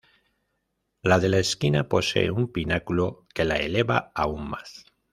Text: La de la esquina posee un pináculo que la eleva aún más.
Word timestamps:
La 1.11 1.19
de 1.25 1.29
la 1.29 1.37
esquina 1.45 1.87
posee 1.87 2.31
un 2.31 2.51
pináculo 2.51 3.27
que 3.35 3.45
la 3.45 3.57
eleva 3.57 4.11
aún 4.15 4.49
más. 4.49 4.83